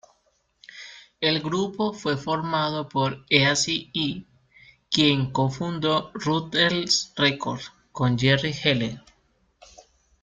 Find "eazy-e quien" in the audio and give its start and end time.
3.29-5.31